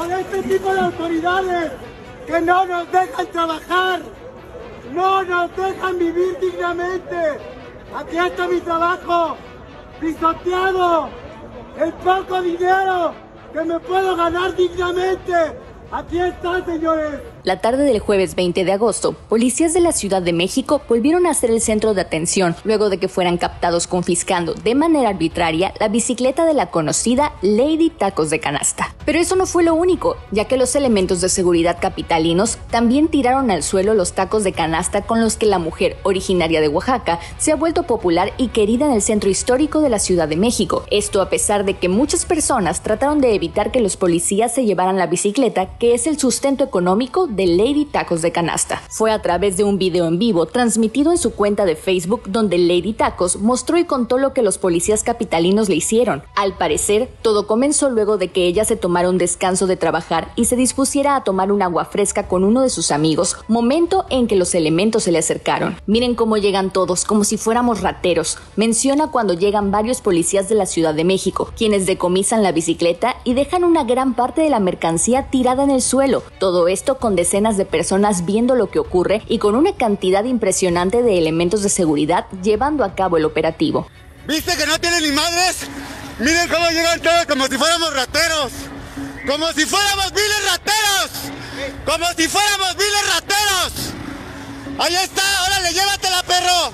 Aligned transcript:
Con 0.00 0.10
este 0.12 0.42
tipo 0.44 0.72
de 0.72 0.80
autoridades 0.80 1.72
que 2.26 2.40
no 2.40 2.64
nos 2.64 2.90
dejan 2.90 3.26
trabajar, 3.26 4.00
no 4.94 5.22
nos 5.24 5.54
dejan 5.54 5.98
vivir 5.98 6.38
dignamente. 6.40 7.38
Aquí 7.94 8.16
está 8.16 8.48
mi 8.48 8.60
trabajo, 8.62 9.36
pisoteado, 10.00 11.10
el 11.78 11.92
poco 11.92 12.40
dinero 12.40 13.12
que 13.52 13.62
me 13.62 13.78
puedo 13.78 14.16
ganar 14.16 14.56
dignamente. 14.56 15.34
Aquí 15.92 16.18
está, 16.18 16.64
señores. 16.64 17.20
La 17.42 17.62
tarde 17.62 17.84
del 17.84 18.00
jueves 18.00 18.34
20 18.34 18.66
de 18.66 18.72
agosto, 18.72 19.14
policías 19.14 19.72
de 19.72 19.80
la 19.80 19.92
Ciudad 19.92 20.20
de 20.20 20.34
México 20.34 20.82
volvieron 20.86 21.26
a 21.26 21.32
ser 21.32 21.50
el 21.50 21.62
centro 21.62 21.94
de 21.94 22.02
atención 22.02 22.54
luego 22.64 22.90
de 22.90 22.98
que 22.98 23.08
fueran 23.08 23.38
captados 23.38 23.86
confiscando 23.86 24.52
de 24.52 24.74
manera 24.74 25.08
arbitraria 25.08 25.72
la 25.80 25.88
bicicleta 25.88 26.44
de 26.44 26.52
la 26.52 26.70
conocida 26.70 27.32
Lady 27.40 27.88
Tacos 27.88 28.28
de 28.28 28.40
Canasta. 28.40 28.94
Pero 29.06 29.18
eso 29.18 29.36
no 29.36 29.46
fue 29.46 29.62
lo 29.62 29.72
único, 29.72 30.18
ya 30.30 30.44
que 30.44 30.58
los 30.58 30.76
elementos 30.76 31.22
de 31.22 31.30
seguridad 31.30 31.78
capitalinos 31.80 32.58
también 32.70 33.08
tiraron 33.08 33.50
al 33.50 33.62
suelo 33.62 33.94
los 33.94 34.12
tacos 34.12 34.44
de 34.44 34.52
canasta 34.52 35.00
con 35.02 35.22
los 35.22 35.38
que 35.38 35.46
la 35.46 35.58
mujer 35.58 35.96
originaria 36.02 36.60
de 36.60 36.68
Oaxaca 36.68 37.20
se 37.38 37.52
ha 37.52 37.56
vuelto 37.56 37.84
popular 37.84 38.34
y 38.36 38.48
querida 38.48 38.84
en 38.84 38.92
el 38.92 39.02
centro 39.02 39.30
histórico 39.30 39.80
de 39.80 39.88
la 39.88 39.98
Ciudad 39.98 40.28
de 40.28 40.36
México. 40.36 40.84
Esto 40.90 41.22
a 41.22 41.30
pesar 41.30 41.64
de 41.64 41.78
que 41.78 41.88
muchas 41.88 42.26
personas 42.26 42.82
trataron 42.82 43.22
de 43.22 43.34
evitar 43.34 43.72
que 43.72 43.80
los 43.80 43.96
policías 43.96 44.54
se 44.54 44.66
llevaran 44.66 44.98
la 44.98 45.06
bicicleta, 45.06 45.78
que 45.78 45.94
es 45.94 46.06
el 46.06 46.18
sustento 46.18 46.64
económico 46.64 47.29
de 47.30 47.46
Lady 47.46 47.84
Tacos 47.84 48.22
de 48.22 48.32
Canasta. 48.32 48.82
Fue 48.90 49.10
a 49.10 49.22
través 49.22 49.56
de 49.56 49.64
un 49.64 49.78
video 49.78 50.06
en 50.06 50.18
vivo 50.18 50.46
transmitido 50.46 51.12
en 51.12 51.18
su 51.18 51.32
cuenta 51.32 51.64
de 51.64 51.76
Facebook 51.76 52.22
donde 52.28 52.58
Lady 52.58 52.92
Tacos 52.92 53.36
mostró 53.36 53.78
y 53.78 53.84
contó 53.84 54.18
lo 54.18 54.32
que 54.32 54.42
los 54.42 54.58
policías 54.58 55.04
capitalinos 55.04 55.68
le 55.68 55.76
hicieron. 55.76 56.22
Al 56.34 56.56
parecer, 56.56 57.08
todo 57.22 57.46
comenzó 57.46 57.90
luego 57.90 58.18
de 58.18 58.28
que 58.28 58.46
ella 58.46 58.64
se 58.64 58.76
tomara 58.76 59.08
un 59.08 59.18
descanso 59.18 59.66
de 59.66 59.76
trabajar 59.76 60.32
y 60.36 60.46
se 60.46 60.56
dispusiera 60.56 61.16
a 61.16 61.24
tomar 61.24 61.52
un 61.52 61.62
agua 61.62 61.84
fresca 61.84 62.28
con 62.28 62.44
uno 62.44 62.62
de 62.62 62.70
sus 62.70 62.90
amigos, 62.90 63.36
momento 63.48 64.04
en 64.10 64.26
que 64.26 64.36
los 64.36 64.54
elementos 64.54 65.04
se 65.04 65.12
le 65.12 65.18
acercaron. 65.18 65.76
Miren 65.86 66.14
cómo 66.14 66.36
llegan 66.36 66.72
todos, 66.72 67.04
como 67.04 67.24
si 67.24 67.36
fuéramos 67.36 67.80
rateros. 67.80 68.38
Menciona 68.56 69.10
cuando 69.10 69.34
llegan 69.34 69.70
varios 69.70 70.00
policías 70.00 70.48
de 70.48 70.54
la 70.54 70.66
Ciudad 70.66 70.94
de 70.94 71.04
México, 71.04 71.50
quienes 71.56 71.86
decomisan 71.86 72.42
la 72.42 72.52
bicicleta 72.52 73.16
y 73.24 73.34
dejan 73.34 73.64
una 73.64 73.84
gran 73.84 74.14
parte 74.14 74.42
de 74.42 74.50
la 74.50 74.60
mercancía 74.60 75.30
tirada 75.30 75.64
en 75.64 75.70
el 75.70 75.82
suelo. 75.82 76.22
Todo 76.38 76.68
esto 76.68 76.98
con 76.98 77.16
decenas 77.20 77.58
de 77.58 77.66
personas 77.66 78.24
viendo 78.24 78.54
lo 78.54 78.70
que 78.70 78.78
ocurre 78.78 79.22
y 79.28 79.38
con 79.38 79.54
una 79.54 79.74
cantidad 79.74 80.24
impresionante 80.24 81.02
de 81.02 81.18
elementos 81.18 81.62
de 81.62 81.68
seguridad 81.68 82.24
llevando 82.42 82.82
a 82.82 82.94
cabo 82.94 83.18
el 83.18 83.26
operativo. 83.26 83.86
¿Viste 84.26 84.56
que 84.56 84.64
no 84.64 84.78
tienen 84.78 85.02
ni 85.02 85.10
madres? 85.10 85.68
Miren 86.18 86.48
cómo 86.48 86.66
llegan 86.70 86.98
todos 87.00 87.26
como 87.26 87.46
si 87.46 87.58
fuéramos 87.58 87.94
rateros. 87.94 88.52
Como 89.26 89.52
si 89.52 89.66
fuéramos 89.66 90.12
miles 90.12 90.44
rateros. 90.50 91.10
Como 91.84 92.06
si 92.16 92.26
fuéramos 92.26 92.76
miles 92.76 93.14
rateros. 93.14 93.72
Ahí 94.78 94.96
está, 94.96 95.22
órale, 95.46 95.72
llévatela, 95.74 96.22
perro. 96.22 96.72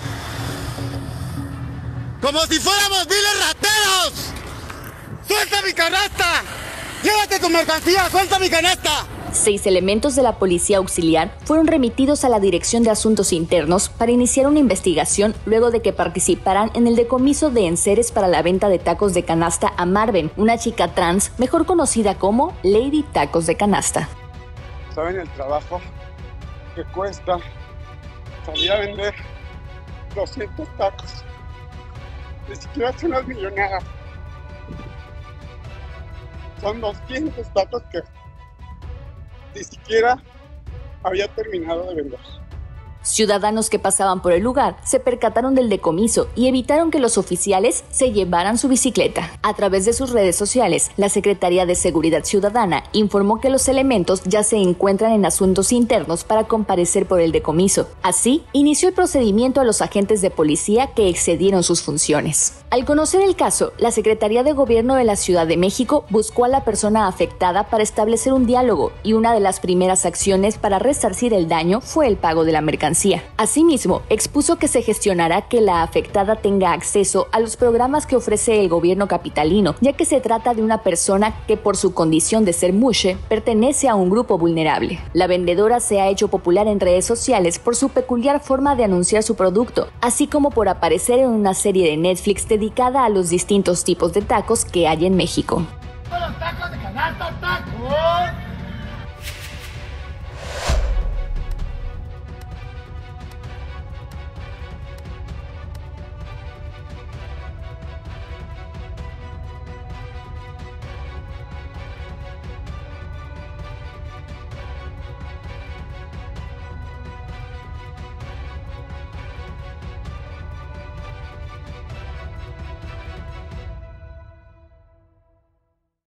Como 2.20 2.41
si 2.47 2.60
fuéramos 2.60 3.05
miles 3.08 3.47
rateros. 3.48 4.12
Suelta 5.27 5.62
mi 5.62 5.72
canasta. 5.72 6.42
Llévate 7.03 7.41
tu 7.41 7.48
mercancía, 7.48 8.08
suelta 8.10 8.38
mi 8.38 8.48
canasta. 8.48 9.06
Seis 9.37 9.67
elementos 9.67 10.17
de 10.17 10.23
la 10.23 10.39
Policía 10.39 10.79
Auxiliar 10.79 11.31
fueron 11.45 11.67
remitidos 11.67 12.25
a 12.25 12.31
la 12.31 12.41
Dirección 12.41 12.83
de 12.83 12.91
Asuntos 12.91 13.34
Internos 13.34 13.91
para 13.91 14.11
iniciar 14.11 14.47
una 14.47 14.59
investigación 14.59 15.34
luego 15.45 15.70
de 15.70 15.83
que 15.83 15.93
participaran 15.93 16.70
en 16.75 16.87
el 16.87 16.97
decomiso 16.97 17.51
de 17.51 17.67
enseres 17.67 18.11
para 18.11 18.28
la 18.28 18.43
venta 18.43 18.70
de 18.70 18.78
tacos 18.78 19.12
de 19.12 19.25
canasta 19.25 19.73
a 19.77 19.84
Marven, 19.84 20.33
una 20.39 20.56
chica 20.56 20.95
trans 20.95 21.39
mejor 21.39 21.67
conocida 21.67 22.19
como 22.19 22.56
Lady 22.62 23.03
Tacos 23.03 23.47
de 23.47 23.56
Canasta. 23.56 24.09
¿Saben 24.95 25.20
el 25.20 25.28
trabajo 25.34 25.83
que 26.75 26.83
cuesta 26.84 27.39
salir 28.47 28.73
a 28.73 28.81
vender 28.81 29.15
200 30.15 30.67
tacos? 30.78 31.25
Ni 32.49 32.56
siquiera 32.56 32.99
son 32.99 33.10
las 33.10 33.27
millonadas. 33.27 33.84
Son 36.62 36.81
200 36.81 37.53
tacos 37.53 37.83
que 37.93 38.00
ni 39.56 39.65
siquiera 39.65 40.22
había 41.03 41.27
terminado 41.28 41.89
de 41.89 41.94
vender. 41.94 42.21
Ciudadanos 43.06 43.71
que 43.71 43.78
pasaban 43.78 44.21
por 44.21 44.33
el 44.33 44.43
lugar 44.43 44.77
se 44.83 44.99
percataron 44.99 45.55
del 45.55 45.69
decomiso 45.69 46.27
y 46.34 46.49
evitaron 46.49 46.91
que 46.91 46.99
los 46.99 47.19
oficiales 47.19 47.84
se 47.93 48.11
llevaran 48.11 48.59
su 48.59 48.67
bicicleta. 48.67 49.31
A 49.43 49.55
través 49.55 49.84
de 49.84 49.93
sus 49.93 50.11
redes 50.11 50.34
sociales, 50.34 50.91
la 50.97 51.09
Secretaría 51.09 51.66
de 51.66 51.77
Seguridad 51.77 52.25
Ciudadana 52.25 52.83
informó 52.91 53.41
que 53.41 53.49
los 53.49 53.69
elementos 53.69 54.25
ya 54.25 54.43
se 54.43 54.56
encuentran 54.56 55.12
en 55.12 55.25
asuntos 55.25 55.71
internos 55.71 56.25
para 56.25 56.49
comparecer 56.49 57.06
por 57.06 57.21
el 57.21 57.31
decomiso. 57.31 57.87
Así, 58.03 58.43
inició 58.53 58.89
el 58.89 58.95
procedimiento 58.95 59.61
a 59.61 59.65
los 59.65 59.83
agentes 59.83 60.21
de 60.21 60.31
policía 60.31 60.89
que 60.89 61.09
excedieron 61.09 61.62
sus 61.62 61.83
funciones. 61.83 62.55
Al 62.71 62.84
conocer 62.84 63.21
el 63.21 63.37
caso, 63.37 63.72
la 63.78 63.93
Secretaría 63.93 64.43
de 64.43 64.53
Gobierno 64.53 64.97
de 64.97 65.05
la 65.05 65.15
Ciudad 65.15 65.47
de 65.47 65.56
México 65.56 66.05
buscó 66.11 66.45
a 66.45 66.49
la 66.49 66.65
persona 66.65 67.06
afectada 67.06 67.71
para 67.71 67.84
establecer 67.84 68.33
un 68.33 68.47
diálogo 68.47 68.91
y 69.05 69.12
una 69.12 69.33
de 69.33 69.41
las 69.41 69.61
primeras 69.61 70.05
acciones 70.06 70.59
para 70.59 70.81
resarcir 70.81 71.33
el 71.33 71.47
daño 71.47 71.81
fue 71.81 72.09
el 72.09 72.16
pago 72.16 72.45
de 72.45 72.50
la 72.50 72.62
mercancía. 72.62 72.96
Asimismo, 73.37 74.03
expuso 74.09 74.57
que 74.57 74.69
se 74.69 74.81
gestionará 74.81 75.43
que 75.43 75.61
la 75.61 75.83
afectada 75.83 76.37
tenga 76.37 76.73
acceso 76.73 77.29
a 77.31 77.41
los 77.41 77.57
programas 77.57 78.07
que 78.07 78.17
ofrece 78.17 78.61
el 78.61 78.71
gobierno 78.71 79.07
capitalino, 79.07 79.75
ya 79.83 79.93
que 79.93 80.07
se 80.07 80.21
trata 80.21 80.55
de 80.55 80.62
una 80.62 80.79
persona 80.79 81.34
que 81.47 81.59
por 81.59 81.77
su 81.77 81.93
condición 81.93 82.47
de 82.47 82.55
ser 82.55 82.73
mushe 82.73 83.19
pertenece 83.29 83.89
a 83.89 83.95
un 83.95 84.09
grupo 84.09 84.39
vulnerable. 84.39 84.99
La 85.12 85.27
vendedora 85.27 85.81
se 85.81 86.01
ha 86.01 86.09
hecho 86.09 86.29
popular 86.29 86.69
en 86.69 86.81
redes 86.81 87.05
sociales 87.05 87.59
por 87.59 87.77
su 87.77 87.91
peculiar 87.91 88.41
forma 88.41 88.77
de 88.77 88.84
anunciar 88.84 89.23
su 89.23 89.34
producto, 89.34 89.89
así 90.01 90.27
como 90.27 90.51
por 90.51 90.69
aparecer 90.69 91.19
en 91.19 91.28
una 91.28 91.53
serie 91.53 91.91
de 91.91 91.99
Netflix 91.99 92.49
dedicada 92.49 93.05
a 93.05 93.11
los 93.11 93.28
distintos 93.28 93.84
tipos 93.84 94.15
de 94.15 94.23
tacos 94.23 94.65
que 94.65 94.89
hay 94.89 95.05
en 95.05 95.17
México. 95.17 95.67